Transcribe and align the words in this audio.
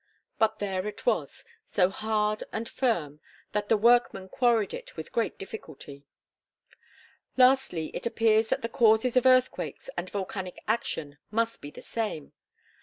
But 0.39 0.57
there 0.57 0.87
it 0.87 1.05
was, 1.05 1.45
so 1.63 1.91
hard 1.91 2.43
and 2.51 2.67
firm 2.67 3.19
that 3.51 3.69
the 3.69 3.77
workmen 3.77 4.29
quarried 4.29 4.73
it 4.73 4.97
with 4.97 5.11
great 5.11 5.37
difficulty. 5.37 6.07
Lastly, 7.37 7.91
it 7.93 8.07
appears 8.07 8.49
that 8.49 8.63
the 8.63 8.67
causes 8.67 9.15
of 9.15 9.27
earthquakes 9.27 9.91
and 9.95 10.09
volcanic 10.09 10.57
action 10.67 11.19
must 11.29 11.61
be 11.61 11.69
the 11.69 11.83
same. 11.83 12.33